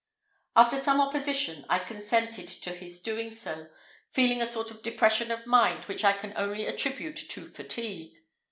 [0.55, 3.67] After some opposition, I consented to his doing so,
[4.09, 8.17] feeling a sort of depression of mind which I can only attribute to fatigue.